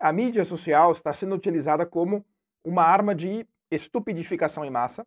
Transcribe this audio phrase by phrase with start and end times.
[0.00, 2.24] a mídia social está sendo utilizada como
[2.64, 5.06] uma arma de estupidificação em massa,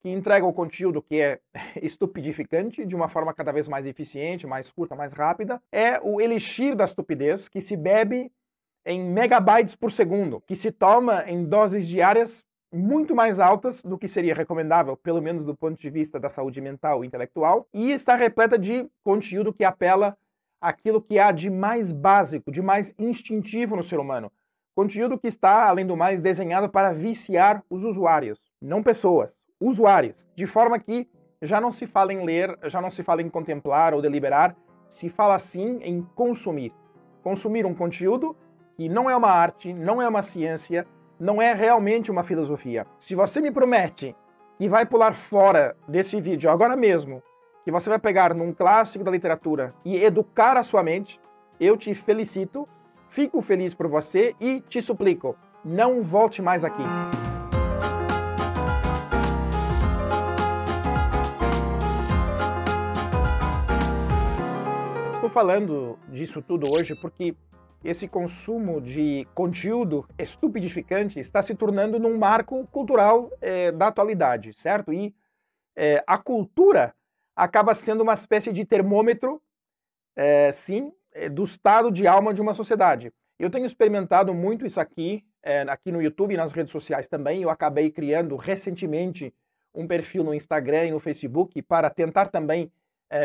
[0.00, 1.40] que entrega o conteúdo que é
[1.82, 5.62] estupidificante de uma forma cada vez mais eficiente, mais curta, mais rápida.
[5.70, 8.32] É o elixir da estupidez que se bebe
[8.84, 14.08] em megabytes por segundo, que se toma em doses diárias muito mais altas do que
[14.08, 18.14] seria recomendável, pelo menos do ponto de vista da saúde mental e intelectual, e está
[18.14, 20.16] repleta de conteúdo que apela
[20.60, 24.30] àquilo que há de mais básico, de mais instintivo no ser humano.
[24.74, 30.46] Conteúdo que está, além do mais, desenhado para viciar os usuários, não pessoas, usuários, de
[30.46, 31.08] forma que
[31.42, 34.56] já não se fala em ler, já não se fala em contemplar ou deliberar,
[34.88, 36.72] se fala sim em consumir.
[37.22, 38.36] Consumir um conteúdo
[38.76, 40.86] que não é uma arte, não é uma ciência,
[41.18, 42.86] não é realmente uma filosofia.
[42.98, 44.14] Se você me promete
[44.56, 47.22] que vai pular fora desse vídeo agora mesmo,
[47.64, 51.20] que você vai pegar num clássico da literatura e educar a sua mente,
[51.58, 52.68] eu te felicito,
[53.08, 56.82] fico feliz por você e te suplico, não volte mais aqui.
[65.12, 67.36] Estou falando disso tudo hoje porque
[67.84, 74.92] esse consumo de conteúdo estupidificante está se tornando num marco cultural é, da atualidade, certo?
[74.92, 75.14] E
[75.76, 76.94] é, a cultura
[77.40, 79.40] acaba sendo uma espécie de termômetro,
[80.14, 80.92] é, sim,
[81.32, 83.12] do estado de alma de uma sociedade.
[83.38, 85.24] Eu tenho experimentado muito isso aqui,
[85.68, 87.42] aqui no YouTube e nas redes sociais também.
[87.42, 89.34] Eu acabei criando recentemente
[89.74, 92.70] um perfil no Instagram e no Facebook para tentar também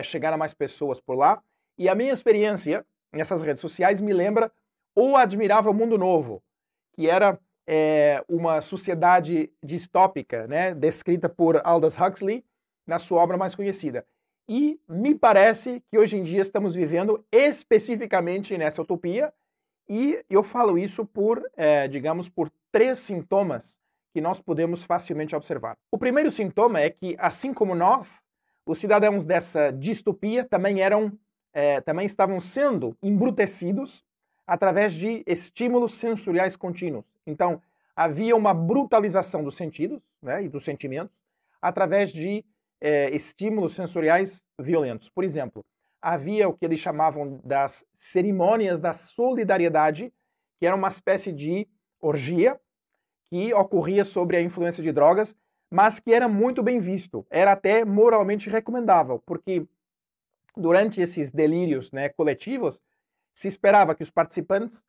[0.03, 1.43] chegar a mais pessoas por lá.
[1.77, 4.49] E a minha experiência nessas redes sociais me lembra
[4.95, 6.41] o Admirável Mundo Novo,
[6.93, 12.45] que era é, uma sociedade distópica, né, descrita por Aldous Huxley
[12.85, 14.05] na sua obra mais conhecida.
[14.47, 19.33] E me parece que hoje em dia estamos vivendo especificamente nessa utopia,
[19.87, 23.77] e eu falo isso por, é, digamos, por três sintomas
[24.13, 25.77] que nós podemos facilmente observar.
[25.91, 28.23] O primeiro sintoma é que, assim como nós,
[28.65, 31.11] os cidadãos dessa distopia também eram
[31.53, 34.03] é, também estavam sendo embrutecidos
[34.45, 37.05] através de estímulos sensoriais contínuos.
[37.25, 37.61] Então,
[37.95, 41.17] havia uma brutalização dos sentidos né, e dos sentimentos
[41.61, 42.43] através de
[42.85, 45.09] é, estímulos sensoriais violentos.
[45.09, 45.65] Por exemplo,
[45.99, 50.13] havia o que eles chamavam das cerimônias da solidariedade,
[50.59, 51.67] que era uma espécie de
[51.99, 52.61] orgia
[53.27, 55.35] que ocorria sobre a influência de drogas,
[55.71, 59.65] mas que era muito bem visto, era até moralmente recomendável, porque
[60.55, 62.79] durante esses delírios né, coletivos,
[63.33, 64.83] se esperava que os participantes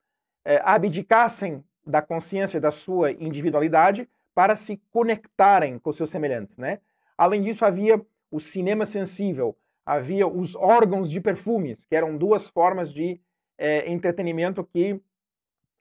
[0.44, 6.58] eh, abdicassem da consciência da sua individualidade para se conectarem com seus semelhantes.
[6.58, 6.78] Né?
[7.16, 12.92] Além disso, havia o cinema sensível, havia os órgãos de perfumes, que eram duas formas
[12.92, 13.20] de
[13.56, 15.00] eh, entretenimento que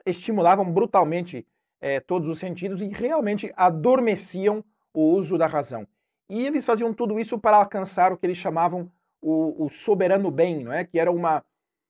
[0.05, 1.45] estimulavam brutalmente
[1.81, 4.63] eh, todos os sentidos e realmente adormeciam
[4.93, 5.87] o uso da razão.
[6.29, 8.91] E eles faziam tudo isso para alcançar o que eles chamavam
[9.21, 10.83] o, o soberano bem, não é?
[10.83, 11.43] que era uma,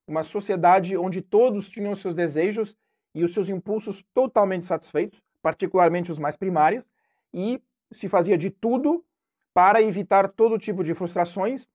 [0.08, 2.76] uma sociedade onde todos tinham seus desejos
[3.14, 6.90] e os seus impulsos totalmente satisfeitos, particularmente os mais primários,
[7.34, 7.62] e
[7.92, 9.06] se fazia de tudo
[9.56, 11.66] para evitar todo tipo de frustrações,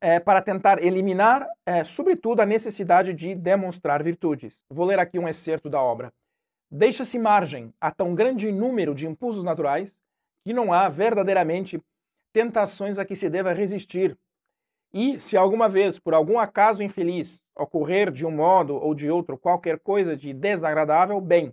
[0.00, 4.62] é, para tentar eliminar, é, sobretudo, a necessidade de demonstrar virtudes.
[4.70, 6.12] Vou ler aqui um excerto da obra.
[6.70, 9.98] Deixa-se margem a tão grande número de impulsos naturais
[10.44, 11.82] que não há verdadeiramente
[12.32, 14.16] tentações a que se deva resistir,
[14.94, 19.36] e se alguma vez, por algum acaso infeliz, ocorrer de um modo ou de outro
[19.36, 21.52] qualquer coisa de desagradável, bem,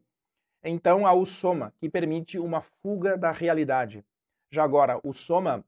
[0.63, 4.05] então há o soma, que permite uma fuga da realidade.
[4.53, 5.65] Já agora, o soma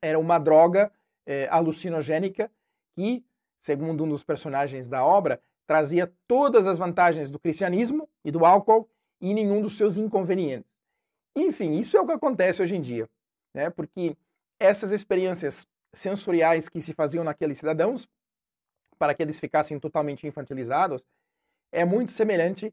[0.00, 0.90] era uma droga
[1.26, 2.50] é, alucinogênica
[2.94, 3.22] que,
[3.58, 8.88] segundo um dos personagens da obra, trazia todas as vantagens do cristianismo e do álcool
[9.20, 10.72] e nenhum dos seus inconvenientes.
[11.36, 13.06] Enfim, isso é o que acontece hoje em dia,
[13.52, 13.68] né?
[13.68, 14.16] porque
[14.58, 18.08] essas experiências sensoriais que se faziam naqueles cidadãos,
[18.98, 21.04] para que eles ficassem totalmente infantilizados,
[21.70, 22.72] é muito semelhante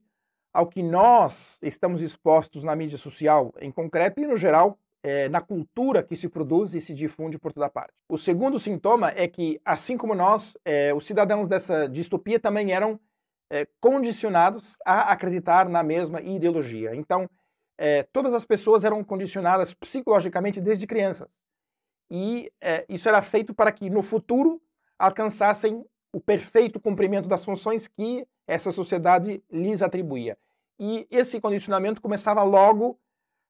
[0.53, 5.41] ao que nós estamos expostos na mídia social, em concreto e no geral, é, na
[5.41, 7.93] cultura que se produz e se difunde por toda parte.
[8.09, 12.99] O segundo sintoma é que, assim como nós, é, os cidadãos dessa distopia também eram
[13.51, 16.95] é, condicionados a acreditar na mesma ideologia.
[16.95, 17.29] Então,
[17.77, 21.29] é, todas as pessoas eram condicionadas psicologicamente desde crianças
[22.15, 24.61] e é, isso era feito para que no futuro
[24.99, 25.83] alcançassem
[26.13, 30.37] o perfeito cumprimento das funções que essa sociedade lhes atribuía.
[30.79, 32.99] E esse condicionamento começava logo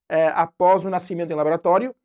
[0.09, 1.95] é, após o nascimento em laboratório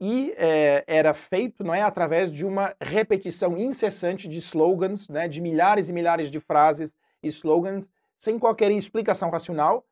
[0.00, 5.40] e é, era feito não é, através de uma repetição incessante de slogans, né, de
[5.40, 9.84] milhares e milhares de frases e slogans sem qualquer explicação racional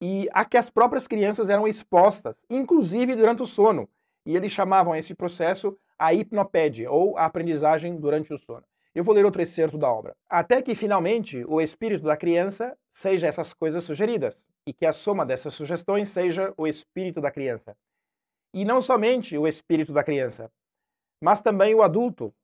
[0.00, 3.88] e a que as próprias crianças eram expostas, inclusive durante o sono.
[4.26, 8.64] E eles chamavam esse processo a hipnopédia, ou a aprendizagem durante o sono.
[8.94, 10.16] Eu vou ler outro excerto da obra.
[10.28, 15.26] Até que finalmente o espírito da criança seja essas coisas sugeridas, e que a soma
[15.26, 17.76] dessas sugestões seja o espírito da criança.
[18.52, 20.50] E não somente o espírito da criança,
[21.20, 22.34] mas também o adulto,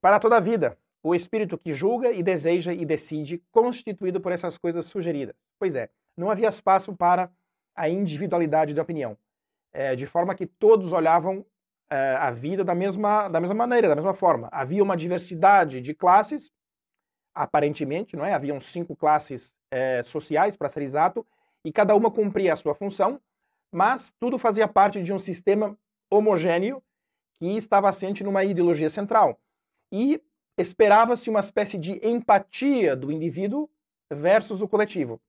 [0.00, 4.58] para toda a vida, o espírito que julga e deseja e decide, constituído por essas
[4.58, 5.36] coisas sugeridas.
[5.58, 7.30] Pois é, não havia espaço para
[7.74, 9.16] a individualidade de opinião,
[9.72, 11.44] é, de forma que todos olhavam
[11.88, 14.48] é, a vida da mesma, da mesma maneira, da mesma forma.
[14.50, 16.50] Havia uma diversidade de classes,
[17.34, 18.32] aparentemente, não é?
[18.32, 21.24] Haviam cinco classes é, sociais, para ser exato,
[21.66, 23.20] e cada uma cumpria a sua função,
[23.74, 25.76] mas tudo fazia parte de um sistema
[26.08, 26.80] homogêneo
[27.40, 29.36] que estava assente numa ideologia central.
[29.92, 30.22] E
[30.56, 33.68] esperava-se uma espécie de empatia do indivíduo
[34.08, 35.20] versus o coletivo.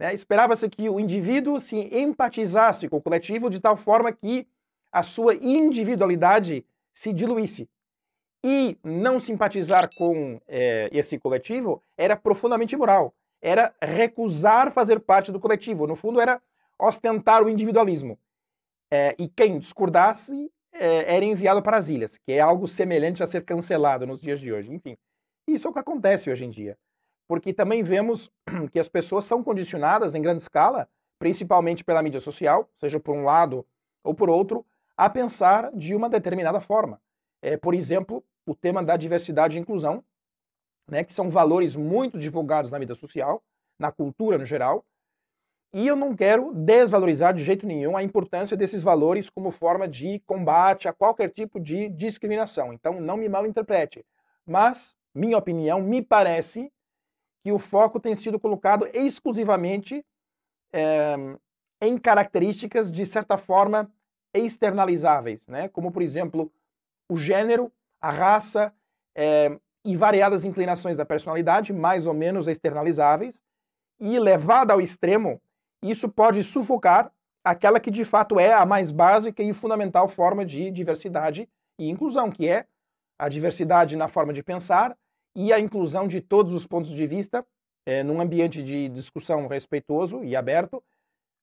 [0.00, 0.14] Né?
[0.14, 4.48] Esperava-se que o indivíduo se empatizasse com o coletivo de tal forma que
[4.90, 6.64] a sua individualidade
[6.94, 7.68] se diluísse.
[8.42, 13.14] E não simpatizar com é, esse coletivo era profundamente imoral.
[13.42, 15.86] Era recusar fazer parte do coletivo.
[15.86, 16.40] No fundo, era
[16.78, 18.18] ostentar o individualismo.
[18.92, 23.26] É, e quem discordasse é, era enviado para as ilhas, que é algo semelhante a
[23.26, 24.72] ser cancelado nos dias de hoje.
[24.72, 24.96] Enfim,
[25.46, 26.76] isso é o que acontece hoje em dia.
[27.28, 28.30] Porque também vemos
[28.72, 30.88] que as pessoas são condicionadas em grande escala,
[31.18, 33.66] principalmente pela mídia social, seja por um lado
[34.02, 34.64] ou por outro,
[34.96, 37.00] a pensar de uma determinada forma.
[37.42, 40.04] É, por exemplo, o tema da diversidade e inclusão,
[40.90, 43.42] né, que são valores muito divulgados na vida social,
[43.78, 44.84] na cultura no geral,
[45.72, 50.18] e eu não quero desvalorizar de jeito nenhum a importância desses valores como forma de
[50.26, 52.72] combate a qualquer tipo de discriminação.
[52.72, 54.04] Então, não me malinterprete.
[54.44, 56.72] Mas, minha opinião, me parece
[57.44, 60.04] que o foco tem sido colocado exclusivamente
[60.72, 61.14] é,
[61.80, 63.88] em características, de certa forma,
[64.34, 65.68] externalizáveis, né?
[65.68, 66.52] como, por exemplo,
[67.08, 68.74] o gênero, a raça
[69.14, 73.42] é, e variadas inclinações da personalidade, mais ou menos externalizáveis,
[73.98, 75.40] e levada ao extremo,
[75.82, 77.12] isso pode sufocar
[77.44, 81.48] aquela que de fato é a mais básica e fundamental forma de diversidade
[81.78, 82.66] e inclusão, que é
[83.18, 84.96] a diversidade na forma de pensar
[85.34, 87.46] e a inclusão de todos os pontos de vista
[87.86, 90.82] é, num ambiente de discussão respeitoso e aberto,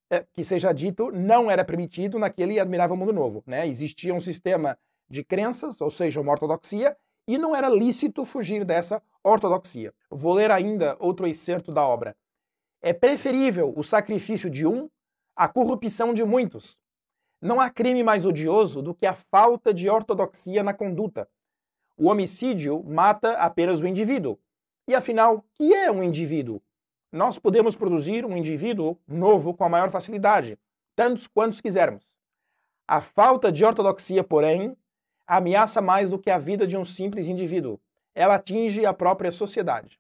[0.09, 3.43] é, que seja dito, não era permitido naquele admirável mundo novo.
[3.45, 3.67] Né?
[3.67, 4.77] Existia um sistema
[5.09, 6.95] de crenças, ou seja, uma ortodoxia,
[7.27, 9.94] e não era lícito fugir dessa ortodoxia.
[10.09, 12.15] Vou ler ainda outro excerto da obra.
[12.81, 14.89] É preferível o sacrifício de um
[15.35, 16.79] à corrupção de muitos.
[17.41, 21.27] Não há crime mais odioso do que a falta de ortodoxia na conduta.
[21.97, 24.39] O homicídio mata apenas o indivíduo.
[24.88, 26.62] E afinal, que é um indivíduo?
[27.12, 30.59] nós podemos produzir um indivíduo novo com a maior facilidade,
[30.95, 32.06] tantos quantos quisermos.
[32.88, 34.75] A falta de ortodoxia, porém,
[35.27, 37.79] ameaça mais do que a vida de um simples indivíduo.
[38.15, 40.00] Ela atinge a própria sociedade.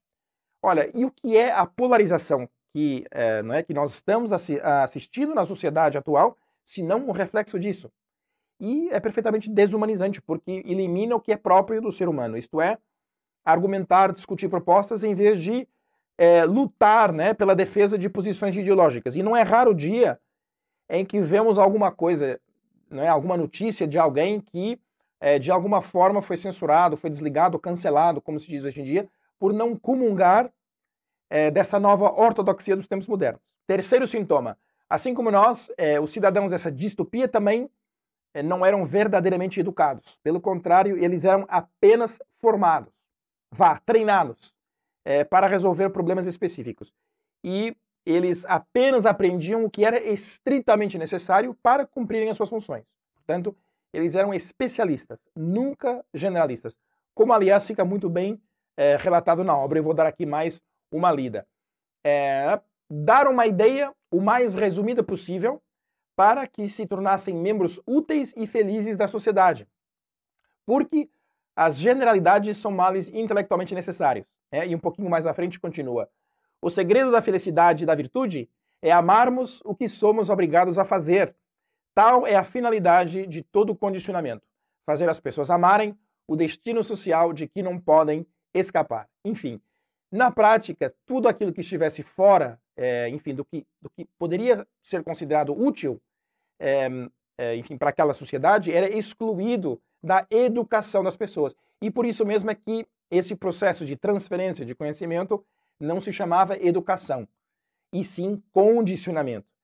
[0.61, 5.35] Olha, e o que é a polarização que, é, não é, que nós estamos assistindo
[5.35, 7.91] na sociedade atual, se não um reflexo disso?
[8.59, 12.77] E é perfeitamente desumanizante, porque elimina o que é próprio do ser humano, isto é,
[13.45, 15.67] argumentar, discutir propostas em vez de
[16.17, 19.15] é, lutar né, pela defesa de posições ideológicas.
[19.15, 20.19] E não é raro o dia
[20.89, 22.39] em que vemos alguma coisa,
[22.91, 24.79] é, alguma notícia de alguém que
[25.19, 29.09] é, de alguma forma foi censurado, foi desligado, cancelado, como se diz hoje em dia,
[29.39, 30.51] por não comungar
[31.29, 33.41] é, dessa nova ortodoxia dos tempos modernos.
[33.65, 34.57] Terceiro sintoma:
[34.89, 37.69] assim como nós, é, os cidadãos dessa distopia também
[38.33, 40.19] é, não eram verdadeiramente educados.
[40.23, 42.93] Pelo contrário, eles eram apenas formados,
[43.51, 44.53] vá, treinados
[45.03, 46.93] é, para resolver problemas específicos.
[47.43, 52.85] E eles apenas aprendiam o que era estritamente necessário para cumprirem as suas funções.
[53.15, 53.55] Portanto,
[53.97, 56.77] eles eram especialistas, nunca generalistas.
[57.15, 58.39] Como, aliás, fica muito bem
[58.77, 59.79] é, relatado na obra.
[59.79, 60.61] Eu vou dar aqui mais
[60.91, 61.47] uma lida.
[62.05, 65.59] É, dar uma ideia o mais resumida possível
[66.15, 69.67] para que se tornassem membros úteis e felizes da sociedade.
[70.63, 71.09] Porque
[71.55, 74.27] as generalidades são males intelectualmente necessários.
[74.51, 76.07] É, e um pouquinho mais à frente continua.
[76.61, 78.47] O segredo da felicidade e da virtude
[78.79, 81.35] é amarmos o que somos obrigados a fazer.
[81.97, 84.45] Tal é a finalidade de todo condicionamento:
[84.85, 88.23] fazer as pessoas amarem o destino social de que não podem
[88.53, 89.09] escapar.
[89.25, 89.59] Enfim,
[90.11, 95.03] na prática, tudo aquilo que estivesse fora, é, enfim, do que, do que poderia ser
[95.03, 95.99] considerado útil,
[96.59, 96.87] é,
[97.35, 101.55] é, enfim, para aquela sociedade, era excluído da educação das pessoas.
[101.81, 105.43] E por isso mesmo é que esse processo de transferência de conhecimento
[105.79, 107.27] não se chamava educação,
[107.91, 109.56] e sim condicionamento.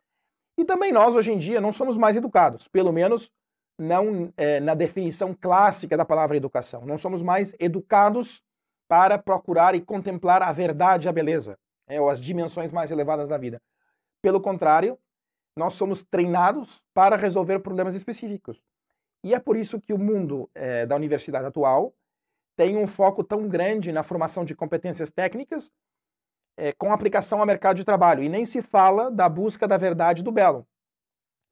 [0.58, 3.32] E também nós, hoje em dia, não somos mais educados, pelo menos
[3.78, 6.86] não é, na definição clássica da palavra educação.
[6.86, 8.44] Não somos mais educados
[8.88, 11.58] para procurar e contemplar a verdade a beleza,
[11.88, 13.62] é, ou as dimensões mais elevadas da vida.
[14.22, 14.98] Pelo contrário,
[15.58, 18.64] nós somos treinados para resolver problemas específicos.
[19.24, 21.94] E é por isso que o mundo é, da universidade atual
[22.56, 25.72] tem um foco tão grande na formação de competências técnicas
[26.58, 28.24] é, com aplicação ao mercado de trabalho.
[28.24, 30.68] E nem se fala da busca da verdade do belo.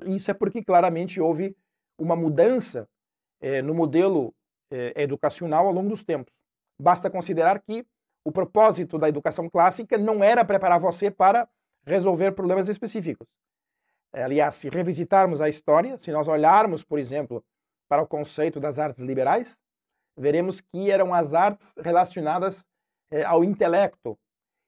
[0.05, 1.55] Isso é porque claramente houve
[1.98, 2.88] uma mudança
[3.39, 4.34] é, no modelo
[4.72, 6.34] é, educacional ao longo dos tempos.
[6.79, 7.86] Basta considerar que
[8.24, 11.48] o propósito da educação clássica não era preparar você para
[11.86, 13.27] resolver problemas específicos.
[14.13, 17.43] Aliás, se revisitarmos a história, se nós olharmos, por exemplo,
[17.88, 19.60] para o conceito das artes liberais,
[20.17, 22.65] veremos que eram as artes relacionadas
[23.10, 24.17] é, ao intelecto.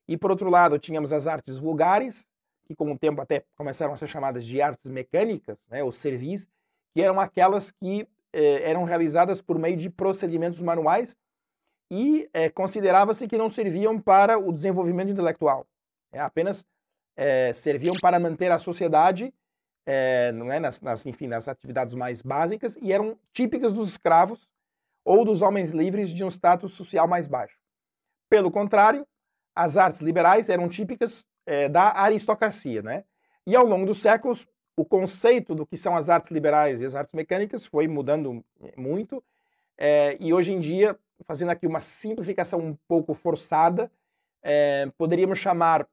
[0.07, 2.25] E, por outro lado, tínhamos as artes vulgares,
[2.65, 6.47] que com o tempo até começaram a ser chamadas de artes mecânicas, né, ou servis,
[6.93, 11.15] que eram aquelas que eh, eram realizadas por meio de procedimentos manuais
[11.91, 15.65] e eh, considerava-se que não serviam para o desenvolvimento intelectual.
[16.11, 16.65] É, apenas
[17.53, 19.31] serviam para manter a sociedade
[20.33, 24.47] não é, nas, nas, enfim, nas atividades mais básicas e eram típicas dos escravos
[25.05, 27.57] ou dos homens livres de um status social mais baixo.
[28.29, 29.05] Pelo contrário,
[29.55, 33.03] as artes liberais eram típicas é, da aristocracia, né?
[33.45, 36.95] E ao longo dos séculos, o conceito do que são as artes liberais e as
[36.95, 38.43] artes mecânicas foi mudando
[38.75, 39.23] muito.
[39.77, 43.91] É, e hoje em dia, fazendo aqui uma simplificação um pouco forçada,
[44.41, 45.87] é, poderíamos chamar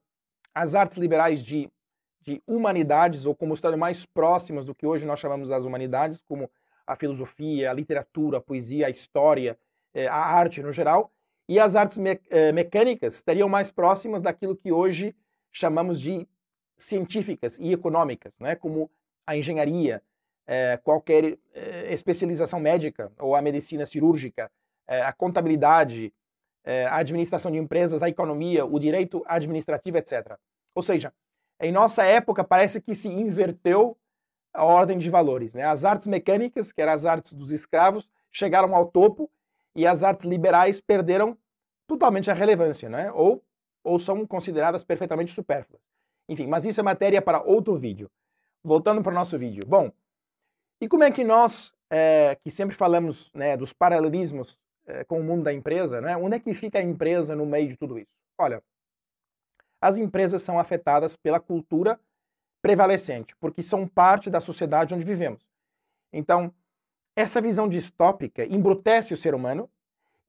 [0.53, 1.69] as artes liberais de,
[2.21, 6.49] de humanidades, ou como estando mais próximas do que hoje nós chamamos das humanidades, como
[6.85, 9.57] a filosofia, a literatura, a poesia, a história,
[9.93, 11.11] é, a arte no geral,
[11.51, 15.13] e as artes me é, mecânicas estariam mais próximas daquilo que hoje
[15.51, 16.25] chamamos de
[16.77, 18.55] científicas e econômicas, né?
[18.55, 18.89] como
[19.27, 20.01] a engenharia,
[20.47, 24.49] é, qualquer é, especialização médica ou a medicina cirúrgica,
[24.87, 26.13] é, a contabilidade,
[26.89, 30.37] a administração de empresas, a economia, o direito administrativo, etc.
[30.73, 31.11] Ou seja,
[31.59, 33.97] em nossa época parece que se inverteu
[34.53, 35.53] a ordem de valores.
[35.53, 35.63] Né?
[35.63, 39.29] As artes mecânicas, que eram as artes dos escravos, chegaram ao topo
[39.75, 41.37] e as artes liberais perderam
[41.91, 43.11] totalmente a relevância, né?
[43.11, 43.43] ou,
[43.83, 45.81] ou são consideradas perfeitamente supérfluas.
[46.29, 48.09] Enfim, mas isso é matéria para outro vídeo.
[48.63, 49.65] Voltando para o nosso vídeo.
[49.65, 49.91] Bom,
[50.79, 55.23] e como é que nós, é, que sempre falamos né, dos paralelismos é, com o
[55.23, 58.11] mundo da empresa, né, onde é que fica a empresa no meio de tudo isso?
[58.39, 58.63] Olha,
[59.81, 61.99] as empresas são afetadas pela cultura
[62.61, 65.43] prevalecente, porque são parte da sociedade onde vivemos.
[66.13, 66.53] Então,
[67.17, 69.69] essa visão distópica embrutece o ser humano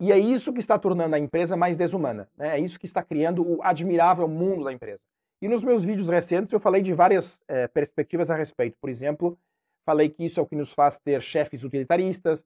[0.00, 2.28] e é isso que está tornando a empresa mais desumana.
[2.36, 2.58] Né?
[2.58, 5.00] É isso que está criando o admirável mundo da empresa.
[5.40, 8.76] E nos meus vídeos recentes eu falei de várias é, perspectivas a respeito.
[8.80, 9.38] Por exemplo,
[9.84, 12.44] falei que isso é o que nos faz ter chefes utilitaristas,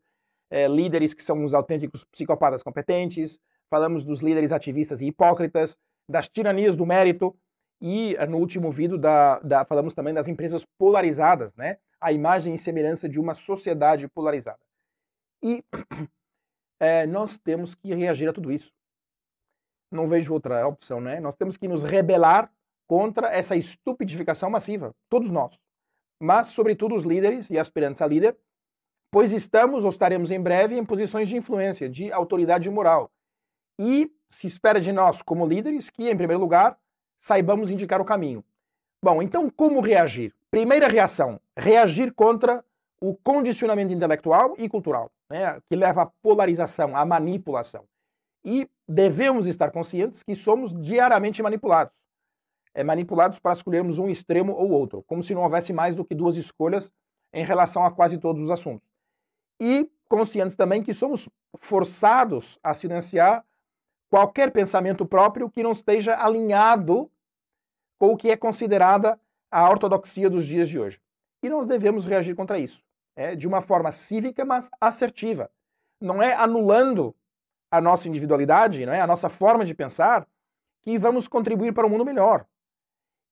[0.50, 3.38] é, líderes que são os autênticos psicopatas competentes,
[3.68, 5.76] falamos dos líderes ativistas e hipócritas,
[6.08, 7.36] das tiranias do mérito,
[7.80, 11.78] e no último vídeo da, da, falamos também das empresas polarizadas, né?
[12.00, 14.60] a imagem e semelhança de uma sociedade polarizada.
[15.42, 15.62] E
[16.80, 18.72] é, nós temos que reagir a tudo isso.
[19.90, 21.20] Não vejo outra opção, né?
[21.20, 22.52] Nós temos que nos rebelar
[22.86, 25.60] contra essa estupidificação massiva, todos nós.
[26.20, 28.36] Mas, sobretudo, os líderes e aspirantes a líder,
[29.10, 33.10] pois estamos ou estaremos em breve em posições de influência, de autoridade moral.
[33.78, 36.78] E se espera de nós, como líderes, que, em primeiro lugar,
[37.18, 38.44] saibamos indicar o caminho.
[39.02, 40.34] Bom, então como reagir?
[40.50, 42.64] Primeira reação: reagir contra
[43.00, 47.84] o condicionamento intelectual e cultural, né, que leva à polarização, à manipulação.
[48.44, 51.96] E devemos estar conscientes que somos diariamente manipulados.
[52.74, 56.14] É, manipulados para escolhermos um extremo ou outro, como se não houvesse mais do que
[56.14, 56.92] duas escolhas
[57.32, 58.88] em relação a quase todos os assuntos.
[59.58, 63.44] E conscientes também que somos forçados a silenciar
[64.08, 67.10] qualquer pensamento próprio que não esteja alinhado
[67.98, 69.18] com o que é considerada
[69.50, 71.00] a ortodoxia dos dias de hoje.
[71.46, 72.84] E nós devemos reagir contra isso,
[73.14, 75.48] é, de uma forma cívica, mas assertiva.
[76.00, 77.14] Não é anulando
[77.70, 80.26] a nossa individualidade, não é a nossa forma de pensar,
[80.82, 82.44] que vamos contribuir para um mundo melhor.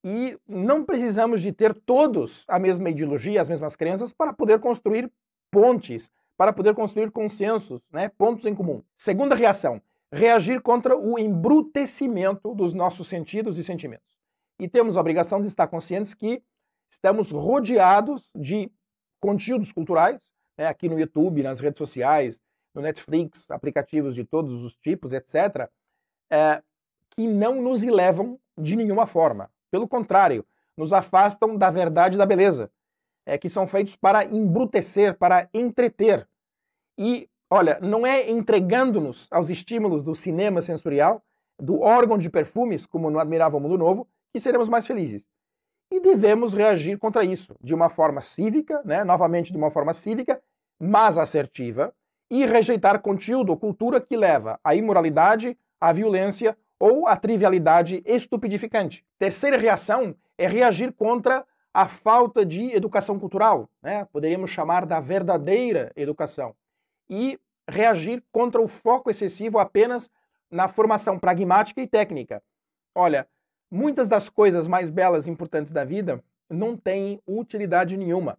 [0.05, 5.11] E não precisamos de ter todos a mesma ideologia, as mesmas crenças para poder construir
[5.51, 8.81] pontes, para poder construir consensos, né, pontos em comum.
[8.97, 14.21] Segunda reação, reagir contra o embrutecimento dos nossos sentidos e sentimentos.
[14.61, 16.41] E temos a obrigação de estar conscientes que
[16.95, 18.71] estamos rodeados de
[19.21, 20.21] conteúdos culturais,
[20.57, 22.41] né, aqui no YouTube, nas redes sociais,
[22.75, 25.69] no Netflix, aplicativos de todos os tipos, etc.,
[26.31, 26.63] é,
[27.11, 29.51] que não nos elevam de nenhuma forma.
[29.71, 30.45] Pelo contrário,
[30.77, 32.71] nos afastam da verdade e da beleza,
[33.27, 36.29] é, que são feitos para embrutecer, para entreter.
[36.99, 41.23] E, olha, não é entregando-nos aos estímulos do cinema sensorial,
[41.61, 45.25] do órgão de perfumes, como no Admirável Mundo Novo, que seremos mais felizes.
[45.91, 49.05] E devemos reagir contra isso de uma forma cívica, né?
[49.05, 50.41] novamente de uma forma cívica,
[50.79, 51.95] mas assertiva,
[52.31, 59.05] e rejeitar conteúdo ou cultura que leva à imoralidade, à violência ou à trivialidade estupidificante.
[59.19, 64.05] Terceira reação é reagir contra a falta de educação cultural, né?
[64.13, 66.55] poderíamos chamar da verdadeira educação,
[67.09, 67.39] e
[67.69, 70.11] reagir contra o foco excessivo apenas
[70.51, 72.43] na formação pragmática e técnica.
[72.95, 73.27] Olha,
[73.75, 78.39] muitas das coisas mais belas e importantes da vida não têm utilidade nenhuma.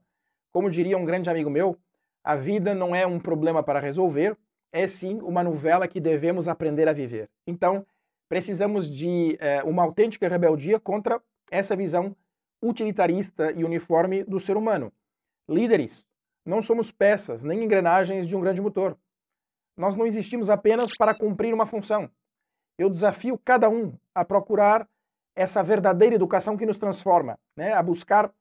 [0.50, 1.77] Como diria um grande amigo meu,
[2.24, 4.38] a vida não é um problema para resolver,
[4.72, 7.30] é sim uma novela que devemos aprender a viver.
[7.46, 7.86] Então,
[8.30, 12.15] precisamos de é, uma autêntica rebeldia contra essa visão
[12.63, 14.89] utilitarista e uniforme do ser humano.
[15.50, 16.08] Líderes,
[16.46, 18.98] não somos peças nem engrenagens de um grande motor.
[19.75, 22.10] Nós não existimos apenas para cumprir uma função.
[22.77, 24.88] Eu desafio cada um a procurar
[25.36, 27.74] essa verdadeira educação que nos transforma, né?
[27.74, 28.32] a buscar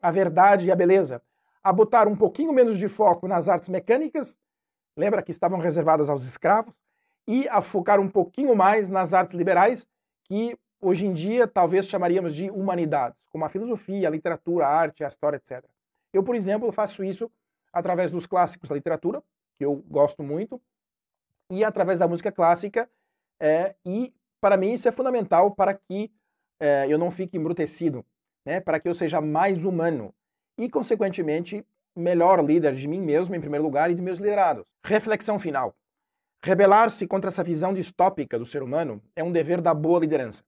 [0.00, 1.22] a verdade e a beleza,
[1.62, 4.38] a botar um pouquinho menos de foco nas artes mecânicas,
[4.96, 6.74] lembra que estavam reservadas aos escravos,
[7.26, 9.86] e a focar um pouquinho mais nas artes liberais,
[10.24, 15.04] que hoje em dia talvez chamaríamos de humanidades, como a filosofia, a literatura, a arte,
[15.04, 15.62] a história, etc.
[16.10, 17.30] Eu, por exemplo, faço isso
[17.70, 19.22] através dos clássicos da literatura,
[19.58, 20.58] que eu gosto muito,
[21.50, 22.88] e através da música clássica,
[23.38, 26.10] é, e para mim isso é fundamental para que
[26.60, 28.04] é, eu não fique embrutecido,
[28.44, 30.14] né, para que eu seja mais humano
[30.58, 34.66] e, consequentemente, melhor líder de mim mesmo, em primeiro lugar, e de meus liderados.
[34.84, 35.74] Reflexão final.
[36.42, 40.44] Rebelar-se contra essa visão distópica do ser humano é um dever da boa liderança.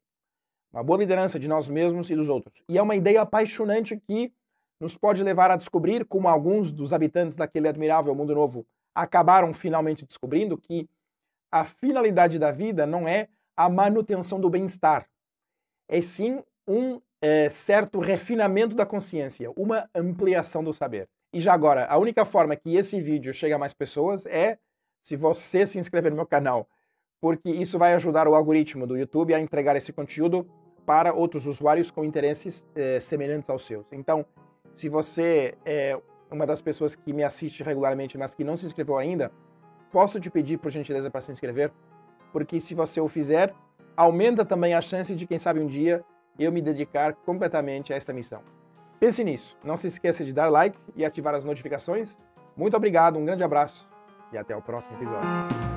[0.73, 2.63] Uma boa liderança de nós mesmos e dos outros.
[2.69, 4.33] E é uma ideia apaixonante que
[4.81, 10.07] nos pode levar a descobrir, como alguns dos habitantes daquele admirável mundo novo acabaram finalmente
[10.07, 10.89] descobrindo, que
[11.51, 15.10] a finalidade da vida não é a manutenção do bem-estar,
[15.91, 21.09] é sim um é, certo refinamento da consciência, uma ampliação do saber.
[21.33, 24.57] E já agora, a única forma que esse vídeo chega a mais pessoas é
[25.03, 26.69] se você se inscrever no meu canal,
[27.21, 30.49] porque isso vai ajudar o algoritmo do YouTube a entregar esse conteúdo
[30.87, 33.93] para outros usuários com interesses é, semelhantes aos seus.
[33.93, 34.25] Então,
[34.73, 35.99] se você é
[36.31, 39.31] uma das pessoas que me assiste regularmente, mas que não se inscreveu ainda,
[39.91, 41.73] posso te pedir, por gentileza, para se inscrever,
[42.33, 43.53] porque se você o fizer,
[44.01, 46.03] aumenta também a chance de, quem sabe um dia,
[46.39, 48.41] eu me dedicar completamente a esta missão.
[48.99, 52.19] Pense nisso, não se esqueça de dar like e ativar as notificações.
[52.57, 53.89] Muito obrigado, um grande abraço
[54.33, 55.70] e até o próximo episódio.